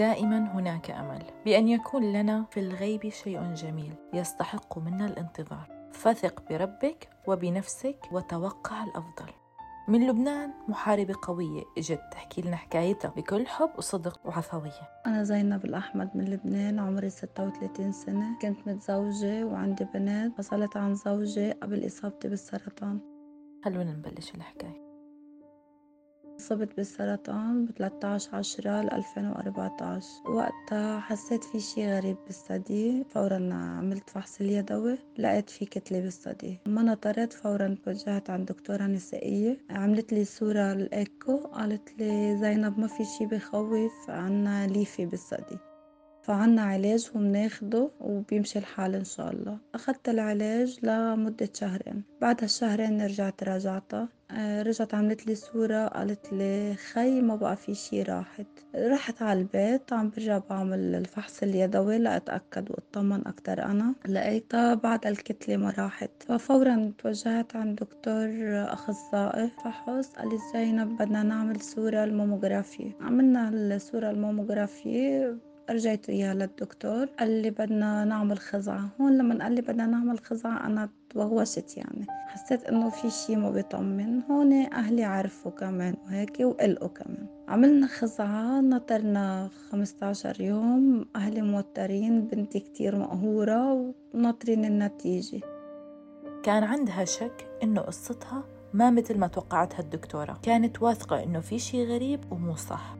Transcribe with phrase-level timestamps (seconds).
[0.00, 5.90] دائما هناك أمل بأن يكون لنا في الغيب شيء جميل يستحق منا الانتظار.
[5.92, 9.32] فثق بربك وبنفسك وتوقع الأفضل.
[9.88, 13.08] من لبنان محاربة قوية إجت تحكي لنا حكايتها.
[13.08, 15.02] بكل حب وصدق وعفوية.
[15.06, 18.38] أنا زينب الأحمد من لبنان عمري 36 سنة.
[18.42, 23.00] كنت متزوجة وعندي بنات فصلت عن زوجي قبل إصابتي بالسرطان.
[23.64, 24.89] خلونا نبلش الحكاية.
[26.40, 34.40] صبت بالسرطان ب 13 10 2014 وقتها حسيت في شي غريب بالثدي فورا عملت فحص
[34.40, 39.58] اليدوي لقيت في كتلة بالثدي ما نطرت فورا توجهت عند دكتورة نسائية.
[39.70, 45.69] عملت لي صورة الإيكو قالت لي زينب ما في شي بخوف عنا ليفي بالثدي
[46.30, 49.58] فعنا علاج وبناخده وبيمشي الحال إن شاء الله.
[49.74, 52.02] أخذت العلاج لمدة شهرين.
[52.20, 57.74] بعد هالشهرين رجعت راجعتها آه، رجعت عملت لي صورة قالت لي خي ما بقى في
[57.74, 58.46] شي راحت.
[58.76, 63.94] رحت على البيت عم برجع بعمل الفحص اليدوي لأتأكد وأطمن أكتر أنا.
[64.08, 66.10] لقيتها بعد الكتلة ما راحت.
[66.28, 68.28] ففورا توجهت عند دكتور
[68.72, 70.08] أخصائي فحص.
[70.12, 72.92] قال لي زينب بدنا نعمل صورة الماموغرافي.
[73.00, 75.34] عملنا الصورة الماموغرافي
[75.72, 78.88] رجعت إياها للدكتور قال لي بدنا نعمل خزعة.
[79.00, 82.06] هون لما قال لي بدنا نعمل خزعة أنا توغوشت يعني.
[82.26, 84.22] حسيت إنه في شي ما بيطمن.
[84.30, 87.26] هون أهلي عرفوا كمان وهيك وقلقوا كمان.
[87.48, 91.06] عملنا خزعة نطرنا 15 يوم.
[91.16, 95.40] أهلي موترين بنتي كتير مقهورة وناطرين النتيجة.
[96.42, 100.38] كان عندها شك إنه قصتها ما مثل ما توقعتها الدكتورة.
[100.42, 102.96] كانت واثقة إنه في شي غريب ومو صح.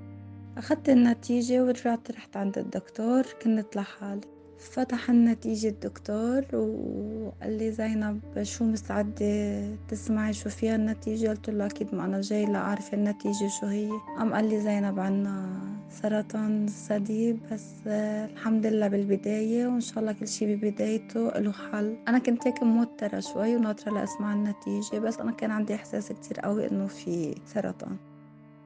[0.61, 4.21] أخذت النتيجة ورجعت رحت عند الدكتور كنت لحالي.
[4.59, 11.95] فتح النتيجة الدكتور وقال لي زينب شو مستعدة تسمعي؟ شو فيها النتيجة؟ قلت له أكيد
[11.95, 13.91] ما أنا جاي لأعرف النتيجة شو هي.
[14.19, 20.29] قام قال لي زينب عنا سرطان ثدي بس الحمد لله بالبداية وإن شاء الله كل
[20.29, 21.97] شي ببدايته له حل.
[22.09, 26.71] أنا كنت هيك موترة شوي وناطرة لأسمع النتيجة بس أنا كان عندي إحساس كتير قوي
[26.71, 27.97] إنه في سرطان.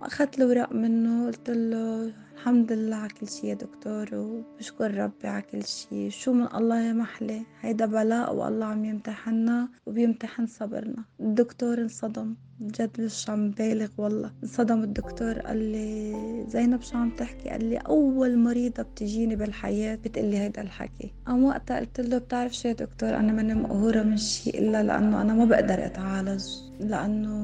[0.04, 5.42] أخذت الورق منه قلت له الحمد لله على كل شي يا دكتور وبشكر ربي على
[5.42, 6.10] كل شي.
[6.10, 11.04] شو من الله يا محلى هيدا بلاء والله عم يمتحنا وبيمتحن صبرنا.
[11.20, 14.30] الدكتور انصدم جد مش عم بالغ والله.
[14.42, 16.14] انصدم الدكتور قال لي
[16.48, 21.12] زينب شو عم تحكي؟ قال لي أول مريضة بتجيني بالحياة بتقلي هيدا الحكي.
[21.26, 25.22] قام وقتها قلت له بتعرف شو يا دكتور أنا ماني مقهورة من شيء إلا لأنه
[25.22, 26.44] أنا ما بقدر أتعالج
[26.80, 27.34] لأنه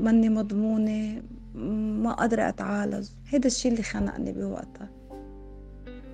[0.00, 1.22] ماني مضمونة
[1.96, 3.08] ما قادرة أتعالج.
[3.28, 4.88] هيدا الشي اللي خنقني بوقتها.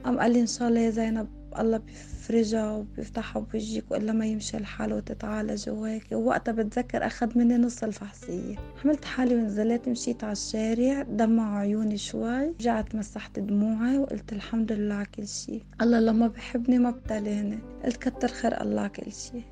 [0.04, 1.28] قام قال لي إن شاء الله يا زينب
[1.59, 6.06] الله بيفرجها وبيفتحها بوجهك وإلا ما يمشي الحال وتتعالج وهيك.
[6.12, 8.56] ووقتها بتذكر أخذ مني نص الفحصية.
[8.82, 14.94] حملت حالي ونزلت مشيت على الشارع دمع عيوني شوي رجعت مسحت دموعي وقلت الحمد لله
[14.94, 15.62] على كل شي.
[15.82, 19.42] الله لما بحبني ما ابتلاني قلت كتر خير الله على كل شي.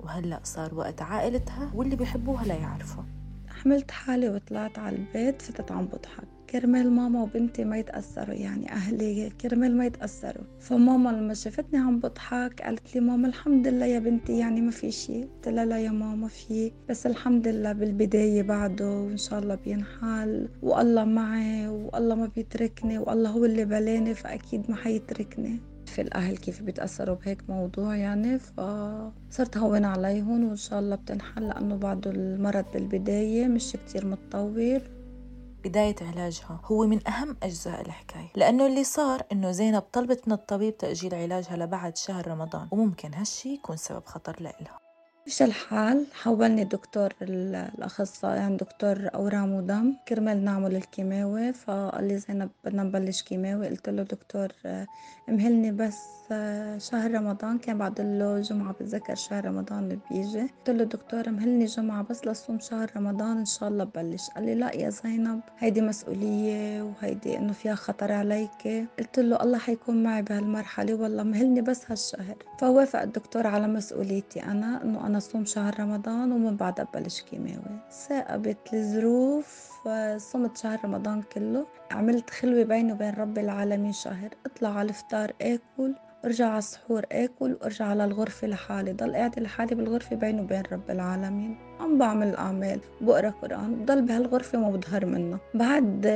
[0.00, 3.02] وهلأ صار وقت عائلتها واللي بيحبوها لا يعرفوا.
[3.62, 6.28] حملت حالي وطلعت على البيت فتت عم بضحك.
[6.50, 10.44] كرمال ماما وبنتي ما يتأثروا يعني أهلي كرمال ما يتأثروا.
[10.60, 14.90] فماما لما شافتني عم بضحك قالت لي ماما الحمد لله يا بنتي يعني ما في
[14.90, 16.72] شيء قلت لها لا يا ماما في.
[16.88, 23.30] بس الحمد لله بالبداية بعده وإن شاء الله بينحل والله معي والله ما بيتركني والله
[23.30, 25.58] هو اللي بلاني فأكيد ما حيتركني.
[25.88, 31.76] في الأهل كيف بيتأثروا بهيك موضوع يعني فصرت هون عليهم وإن شاء الله بتنحل لأنه
[31.76, 34.80] بعده المرض بالبداية مش كتير متطور.
[35.64, 40.76] بداية علاجها هو من أهم أجزاء الحكاية لأنه اللي صار إنه زينب طلبت من الطبيب
[40.76, 44.87] تأجيل علاجها لبعد شهر رمضان وممكن هالشي يكون سبب خطر لإلها.
[45.28, 46.06] مش الحال.
[46.14, 51.52] حولني دكتور الأخصائي عند دكتور أورام ودم كرمال نعمل الكيماوي.
[51.52, 53.68] فقال لي زينب بدنا نبلش كيماوي.
[53.68, 54.48] قلت له دكتور
[55.28, 55.98] امهلني بس
[56.78, 57.58] شهر رمضان.
[57.58, 60.40] كان بعد له جمعة بتذكر شهر رمضان بيجي.
[60.40, 63.38] قلت له دكتور امهلني جمعة بس لصوم شهر رمضان.
[63.38, 64.30] إن شاء الله ببلش.
[64.30, 68.88] قال لي لا يا زينب هيدي مسؤولية وهيدي إنه فيها خطر عليك.
[68.98, 70.94] قلت له الله حيكون معي بهالمرحلة.
[70.94, 72.36] والله مهلني بس هالشهر.
[72.60, 77.78] فوافق الدكتور على مسؤوليتي أنا إنه أنا صوم شهر رمضان ومن بعدها ببلش كيماوي.
[78.08, 79.68] ثاقبت الظروف
[80.16, 81.66] صمت شهر رمضان كله.
[81.90, 84.30] عملت خلوة بيني وبين رب العالمين شهر.
[84.46, 85.94] اطلع على الفطار آكل
[86.24, 88.92] ارجع على السحور آكل وارجع على الغرفة لحالي.
[88.92, 91.58] ضل قاعدة لحالي بالغرفة بيني وبين رب العالمين.
[91.80, 93.74] عم بعمل الاعمال بقرأ قرآن.
[93.74, 95.38] بضل بهالغرفة وما بظهر منها.
[95.54, 96.06] بعد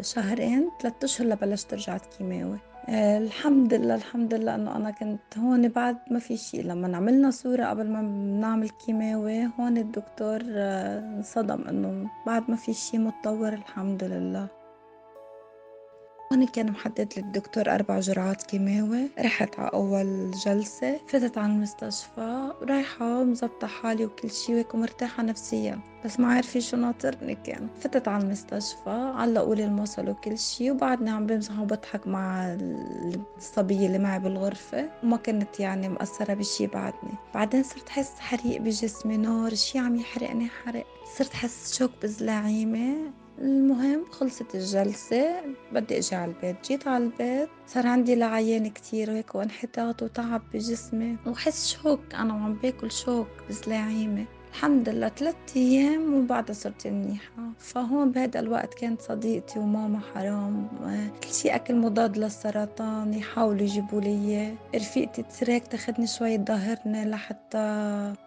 [0.00, 2.58] شهرين ثلاثة أشهر لبلشت رجعت كيماوي.
[2.58, 5.68] آه الحمد لله الحمد لله إنه أنا كنت هون.
[5.68, 8.02] بعد ما في شيء لما عملنا صورة قبل ما
[8.40, 14.48] نعمل كيماوي هون الدكتور آه انصدم إنه بعد ما في شيء متطور الحمد لله.
[16.32, 22.52] هون كان محدد لي الدكتور أربع جرعات كيماوي رحت على أول جلسة فتت على المستشفى
[22.62, 27.68] رايحة مزبطة حالي وكل شي وهيك ومرتاحة نفسيا بس ما عارفة شو ناطرني كان.
[27.80, 32.56] فتت على المستشفى علقوا لي المصل وكل شي وبعدني عم بمزح وبضحك مع
[33.38, 34.90] الصبية اللي معي بالغرفة.
[35.02, 37.12] وما كنت يعني مأثرة بشي بعدني.
[37.34, 40.86] بعدين صرت حس حريق بجسمي نار شي عم يحرقني حرق.
[41.18, 42.96] صرت حس شوك بزلاعيمة.
[43.38, 45.40] المهم خلصت الجلسة
[45.72, 51.16] بدي إجي على البيت جيت على البيت صار عندي لعيان كتير وهيك وانحطاط وتعب بجسمي
[51.26, 54.24] وحس شوك أنا وعم باكل شوك بزلاعيمة.
[54.52, 57.32] الحمد لله ثلاثة أيام وبعدها صرت منيحة.
[57.58, 60.68] فهون بهذا الوقت كانت صديقتي وماما حرام
[61.24, 64.54] كل شيء أكل مضاد للسرطان يحاولوا يجيبوا لي إياه.
[64.76, 67.58] رفيقتي تسريك تاخدني شوي تظهرني لحتى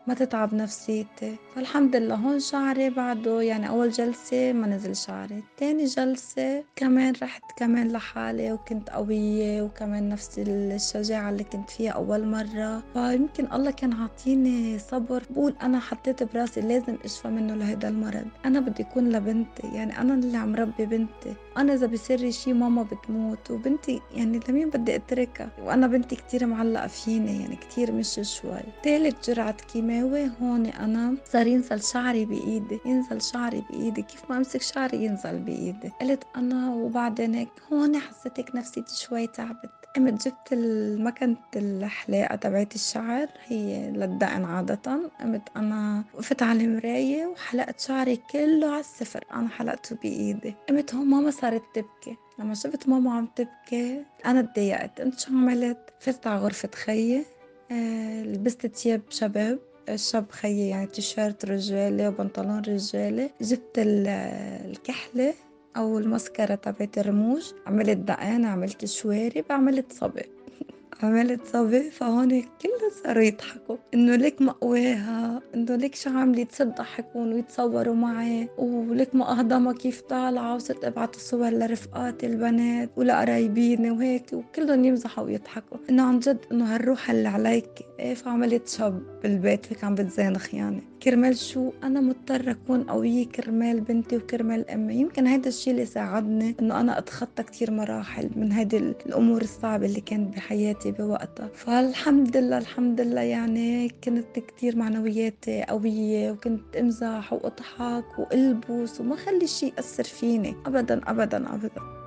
[0.07, 1.36] ما تتعب نفسيتي.
[1.56, 7.42] فالحمد لله هون شعري بعده يعني أول جلسة ما نزل شعري تاني جلسة كمان رحت
[7.57, 12.83] كمان لحالي وكنت قوية وكمان نفس الشجاعة اللي كنت فيها أول مرة.
[12.94, 18.27] فيمكن الله كان عاطيني صبر بقول أنا حطيت حطيت براسي لازم اشفى منه لهيدا المرض.
[18.45, 21.36] أنا بدي يكون لبنتي يعني أنا اللي عم ربي بنتي.
[21.57, 26.88] أنا إذا بصير شي ماما بتموت وبنتي يعني لمين بدي أتركها؟ وأنا بنتي كتير معلقة
[26.88, 28.60] فيني يعني كتير مش شوي.
[28.83, 34.01] ثالث جرعة كيماوي هون أنا صار ينزل شعري بإيدي ينزل شعري بإيدي.
[34.01, 35.92] كيف ما أمسك شعري ينزل بإيدي.
[36.01, 39.78] قلت أنا وبعدين هيك هون حسيت نفسيتي شوي تعبت.
[39.95, 45.12] قمت جبت المكنة الحلاقة تبعت الشعر هي للدقن عادة.
[45.21, 49.25] قمت أنا وقفت على المراية وحلقت شعري كله على الصفر.
[49.33, 50.56] أنا حلقته بإيدي.
[50.69, 52.18] قمت هون ماما صارت تبكي.
[52.39, 57.25] لما شفت ماما عم تبكي أنا تضايقت قمت شو عملت؟ فتت على غرفة خيي.
[57.71, 59.59] آه لبست تياب شباب.
[59.89, 63.30] الشاب خيي يعني تيشيرت رجالي وبنطلون رجالي.
[63.42, 65.33] جبت الكحلة.
[65.77, 70.24] أو المسكرة تبعت الرموش عملت دقان عملت شوارب عملت صبي.
[71.04, 73.77] عملت صبي فهون كلهم صاروا يضحكوا.
[73.94, 78.50] إنه ليك مقواها إنه ليك شو عاملة؟ تصير تضحكون ويتصوروا معي.
[78.57, 85.77] وليك ما أهضمها كيف طالعة وصرت ابعت الصور لرفقاتي البنات ولقرايبيني وهيك وكلهم يمزحوا ويضحكوا.
[85.89, 87.69] إنه عن جد إنه هالروح اللي عليك
[88.00, 90.83] إيه فعملت شاب بالبيت هيك عم بتزانخ يعني.
[91.03, 94.95] كرمال شو أنا مضطرة أكون قوية كرمال بنتي وكرمال أمي.
[94.95, 100.01] يمكن هذا الشيء اللي ساعدني إنه أنا أتخطى كتير مراحل من هذه الأمور الصعبة اللي
[100.01, 101.49] كانت بحياتي بوقتها.
[101.53, 109.47] فالحمد لله الحمد لله يعني كنت كتير معنوياتي قوية وكنت أمزح وأضحك وألبس وما خلي
[109.47, 110.55] شيء يأثر فيني.
[110.65, 111.98] أبدا أبدا أبدا.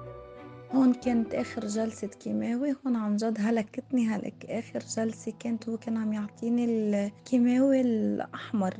[0.74, 5.96] هون كانت آخر جلسة كيماوي هون عن جد هلكتني هلك آخر جلسة كانت هو كان
[5.96, 8.74] عم يعطيني الكيماوي الأحمر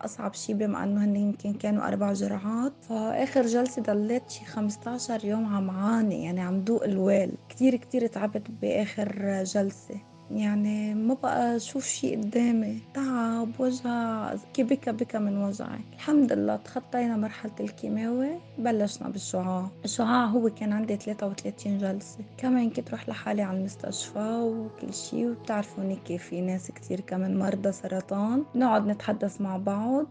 [0.00, 2.72] أصعب شي بما إنه هن يمكن كانوا أربع جرعات.
[2.84, 7.32] فآخر جلسة ضليت شي 15 يوم عم عاني يعني عم دوق الويل.
[7.48, 10.09] كتير كتير تعبت بآخر جلسة.
[10.34, 12.78] يعني ما بقى أشوف شي قدامي.
[12.94, 18.28] تعب وجع بكى بكى من وجعي الحمد لله تخطينا مرحلة الكيماوي
[18.58, 19.68] بلشنا بالشعاع.
[19.84, 22.18] الشعاع هو كان عندي 33 جلسة.
[22.38, 27.72] كمان كنت روح لحالي على المستشفى وكل شي وبتعرفوني كيف في ناس كتير كمان مرضى
[27.72, 28.42] سرطان.
[28.54, 30.06] نقعد نتحدث مع بعض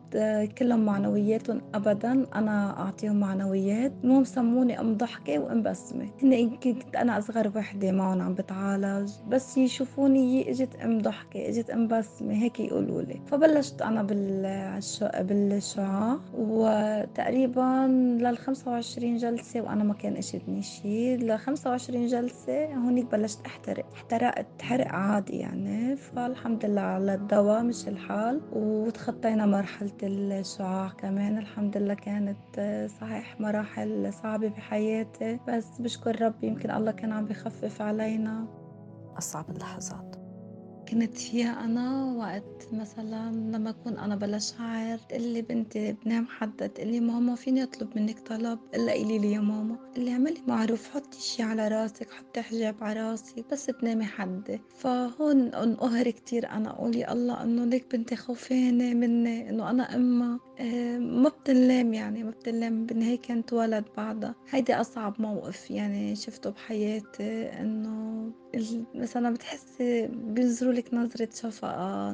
[0.57, 2.25] كلهم معنوياتهم أبدا.
[2.35, 3.91] أنا أعطيهم معنويات.
[4.03, 6.07] المهم سموني أم ضحكة وأم بسمة.
[6.23, 9.11] هن كنت أنا أصغر وحدة معهم عم بتعالج.
[9.29, 13.21] بس يشوفوني هون إجت أم ضحكة إجت أم بسمة هيك يقولوا لي.
[13.27, 14.03] فبلشت أنا
[15.23, 17.87] بالشعاع وتقريبا
[18.21, 24.61] لل 25 جلسة وأنا ما كان اجتني شيء ل 25 جلسة هونيك بلشت أحترق احترقت
[24.61, 25.95] حرق عادي يعني.
[25.95, 28.41] فالحمد لله على الدواء مش الحال.
[28.53, 31.37] وتخطينا مرحلة الشعاع كمان.
[31.37, 32.37] الحمد لله كانت
[33.01, 35.39] صحيح مراحل صعبة بحياتي.
[35.47, 38.58] بس بشكر ربي يمكن الله كان عم بخفف علينا.
[39.19, 40.15] أصعب اللحظات.
[40.89, 46.99] كنت فيها أنا وقت مثلا لما أكون أنا بلا شعر تقلي بنتي بنام حدا تقلي
[46.99, 49.88] ماما فيني أطلب منك طلب؟ إلا قولي لي يا ماما.
[49.97, 55.53] اللي اعملي معروف حطي شي على راسك حطي حجاب على راسي بس تنامي حدي فهون
[55.53, 60.97] انقهر كتير أنا أقول يا الله إنه ليك بنتي خوفانة مني إنه أنا أمها آه،
[60.97, 62.85] ما بتنلام يعني ما بتنلام.
[62.85, 64.35] بالنهاية كانت ولد بعدها.
[64.49, 68.31] هيدي أصعب موقف يعني شفته بحياتي إنه
[68.95, 72.13] مثلا بتحسي بينظروا لك نظرة شفقة.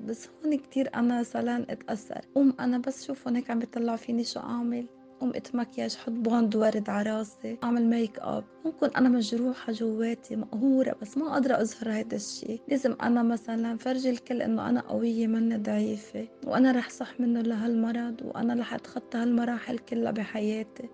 [0.00, 2.20] بس هون كتير أنا سلان اتأثر.
[2.34, 4.86] قوم أنا بس شوفهم هيك عم بيطلعوا فيني شو أعمل.
[5.20, 7.58] قمت مكياج حط bandeau ورد على راسي.
[7.64, 12.96] أعمل make up ممكن أنا مجروحة جواتي مقهورة بس ما قادرة أظهر هذا الشيء لازم
[13.02, 16.28] أنا مثلا فرجي الكل إنه أنا قوية مني ضعيفة.
[16.46, 20.88] وأنا رح صح منه لهالمرض وأنا رح أتخطى هالمراحل كلها بحياتي.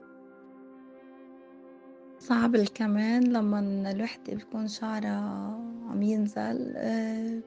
[2.19, 5.61] صعب الكمان لما الوحدة بيكون شعرها
[5.91, 7.41] عم ينزل آه،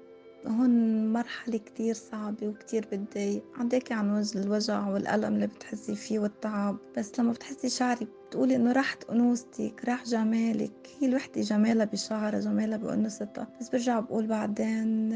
[0.48, 6.78] هون مرحلة كتير صعبة وكتير بتضايق عندك عن وجه الوجع والألم اللي بتحسي فيه والتعب.
[6.98, 10.90] بس لما بتحسي شعرك بتقولي إنه راحت أنوثتك راح جمالك.
[11.00, 15.14] هي الوحدة جمالها بشعرها جمالها بأنوثتها بس برجع بقول بعدين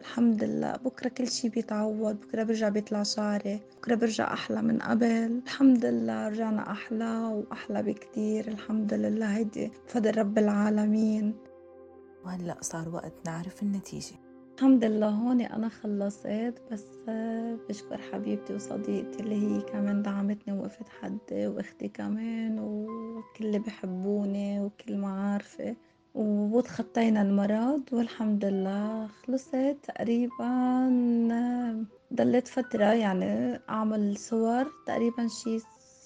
[0.00, 5.40] الحمد لله بكرة كل شي بيتعوض بكرة برجع بيطلع شعري بكرة برجع أحلى من قبل.
[5.44, 8.48] الحمد لله رجعنا أحلى وأحلى بكتير.
[8.48, 11.34] الحمد لله هيدي بفضل رب العالمين.
[12.24, 14.21] وهلأ صار وقت نعرف النتيجة.
[14.58, 16.84] الحمد لله هون أنا خلصت بس
[17.68, 24.96] بشكر حبيبتي وصديقتي اللي هي كمان دعمتني ووقفت حدي وأختي كمان وكل اللي بحبوني وكل
[24.96, 25.76] معارفي
[26.14, 29.76] وتخطينا المرض والحمد لله خلصت.
[29.82, 30.48] تقريبا
[32.14, 35.58] ضليت فترة يعني أعمل صور تقريبا شي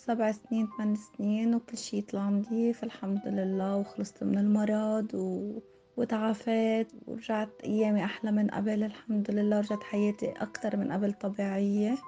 [0.06, 5.58] سبع سنين ثمان سنين وكل شي يطلع نظيف الحمد لله وخلصت من المرض و...
[5.96, 8.82] وتعافيت ورجعت أيامي أحلى من قبل.
[8.82, 11.98] الحمد لله رجعت حياتي أكتر من قبل طبيعية.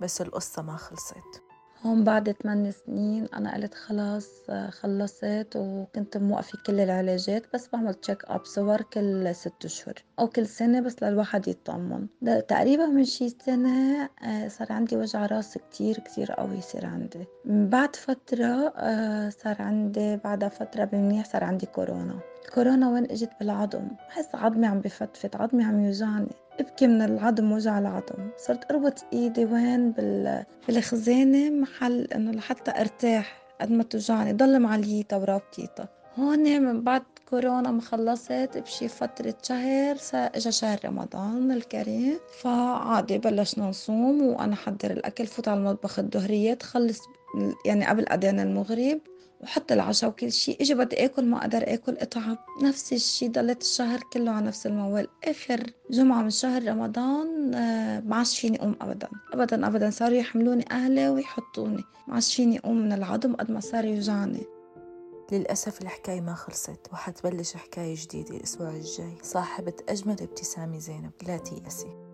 [0.00, 1.47] بس القصة ما خلصت.
[1.86, 4.28] هون بعد ثمان سنين أنا قلت خلاص
[4.70, 10.46] خلصت وكنت موقفة كل العلاجات بس بعمل تشيك أب صور كل ست أشهر أو كل
[10.46, 12.06] سنة بس للواحد يطمن.
[12.48, 17.24] تقريبا من شي سنة آه، صار عندي وجع راس كتير كتير قوي يصير عندي.
[17.44, 22.18] بعد فترة آه، صار عندي بعدها فترة بمنيح صار عندي كورونا.
[22.54, 23.88] كورونا وين إجت بالعظم.
[24.08, 26.32] بحس عظمي عم بفتفت عظمي عم يوجعني.
[26.60, 28.30] ابكي من العظم وجع العظم.
[28.36, 30.44] صرت اربط إيدي وين؟ بال...
[30.66, 34.32] بالخزانة محل إنه لحتى أرتاح قد ما توجعني.
[34.32, 35.88] ضل معليتها ورابطيتها
[36.18, 42.18] هون من بعد كورونا ما خلصت بشي فترة شهر إجا شهر رمضان الكريم.
[42.40, 47.00] فعادي بلشنا نصوم وأنا حضر الأكل فوت على المطبخ الظهرية تخلص
[47.66, 49.00] يعني قبل أذان المغرب.
[49.40, 52.38] وحط العشاء وكل شيء أجي بدي آكل ما أقدر آكل أتعب.
[52.62, 55.08] نفس الشيء ضليت الشهر كله على نفس الموال.
[55.24, 59.08] آخر جمعة من شهر رمضان آه، ما عادش فيني أقوم ابدا.
[59.32, 59.90] ابدا ابدا.
[59.90, 61.84] صاروا يحملوني أهلي ويحطوني.
[62.08, 64.42] ما عادش فيني أقوم من العظم قد ما صار يوجعني.
[65.32, 69.18] للأسف الحكاية ما خلصت وحتبلش حكاية جديدة الأسبوع الجاي.
[69.22, 72.07] صاحبة أجمل ابتسامة زينب لا تيأسي.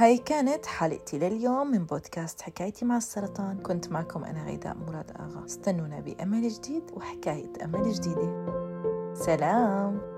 [0.00, 3.58] هاي كانت حلقتي لليوم من بودكاست حكايتي مع السرطان.
[3.58, 5.44] كنت معكم أنا غيداء مراد آغا.
[5.44, 8.46] استنونا بأمل جديد وحكاية أمل جديدة.
[9.14, 10.17] سلام!